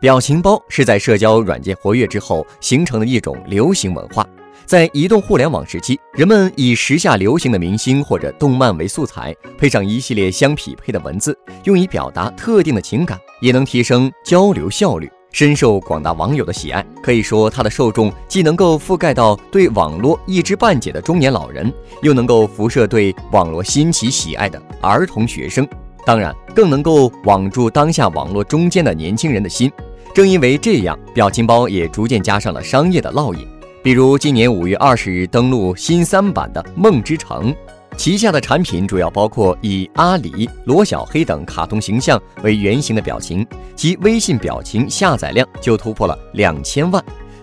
[0.00, 4.24] 表情包是在社交软件活跃之后形成的一种流行文化。
[4.64, 16.84] 在移动互联网时期，人们以时下流行的明星或者动漫为素材，配上一系列相匹配的文字，用以表达特定的情感，也能提升交流效率，深受广大网友的喜爱。
[17.02, 21.72] 可以说，它的受众既能够覆盖到对网络一知半解的中年老人，
[22.02, 25.66] 又能够辐射对网络新奇喜爱的儿童学生，
[26.04, 29.72] 当然，更能够网住当下网络中间的年轻人的心。
[30.14, 33.46] 正因为这样，表情包也逐渐加上了商业的烙印。
[33.82, 37.54] 比如今年五月二十日登陆新三板的梦之城，
[37.96, 47.02] 旗下的产品主要包括以阿里、罗小黑等卡通形象为原型的表情，其微信表情下载量就突破了两千万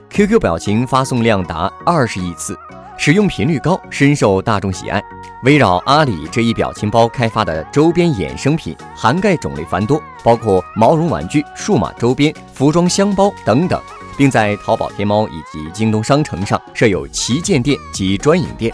[0.09, 2.57] ，QQ 表情发送量达二十亿次。
[2.97, 5.03] 使用频率高，深受大众喜爱。
[5.43, 13.79] 围绕阿里这一表情包开发的周边衍生品，涵盖种类繁多，包括毛绒玩具、数码周边、服装箱包等等，
[14.17, 18.73] 并在淘宝、天猫以及京东商城上设有旗舰店及专营店。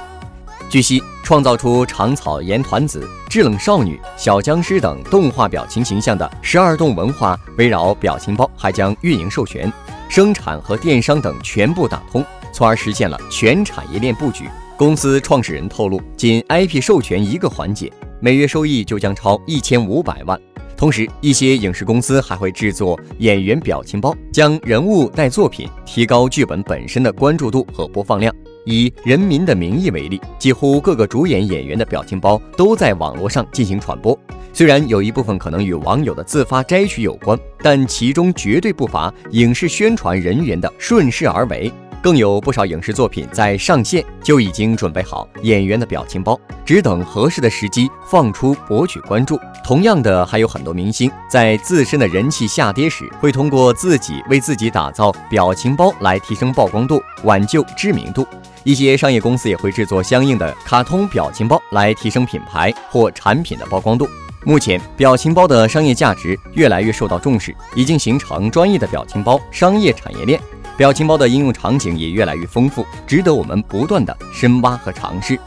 [0.69, 9.71] 据悉，创造出长草盐团子、制冷少女、小僵尸等动画表情形象的十二动文化，围绕表情包还将运营授权、
[10.11, 12.21] 生产和电商等全部打通。
[12.51, 14.43] 从而实现了全产业链布局。
[14.75, 20.37] 公司创始人透露，仅 IP 授权一个环节，每月收益就将超一千五百万。
[20.75, 28.35] 同时，一些影视公司还会制作演员表情包，将人物带作品，提高剧本本身的关注度和播放量。
[28.65, 34.19] 以《人民的名义》为例，几乎各个主演演员的表情包都在网络上进行传播。
[34.53, 41.71] 虽然有一部分可能与网友的自发摘取有关，但其中绝对不乏影视宣传人员的顺势而为。
[42.03, 49.39] 更有不少影视作品在上线就已经准备好演员的表情包，只等合适的时机放出博取关注。
[49.63, 58.25] 同样的，还有很多明星在自身的人气下跌时，会通过自己为自己打造表情包来提升曝光度、挽救知名度。
[58.63, 64.09] 一些商业公司也会制作相应的卡通表情包来提升品牌或产品的曝光度。
[64.43, 70.41] 目前，表情包的商业价值越来越受到重视，已经形成专业的表情包商业产业链。
[70.75, 75.39] 表情包的应用场景也越来越丰富，值得我们不断的深挖和尝试。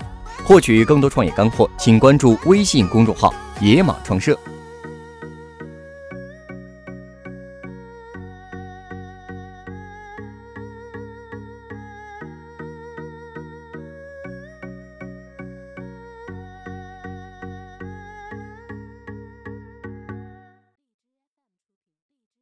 [0.44, 4.38] 获取更多创业干货，请关注微信公众号“野马创社”。